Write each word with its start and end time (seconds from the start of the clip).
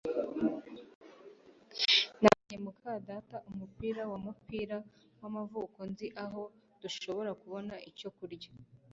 Nabonye 2.21 2.57
muka 2.65 2.91
data 3.09 3.35
umupira 3.49 4.01
wumupira 4.09 4.77
wamavuko 5.21 5.77
Nzi 5.89 6.07
aho 6.23 6.41
dushobora 6.81 7.31
kubona 7.41 7.73
icyo 7.89 8.09
kurya 8.17 8.49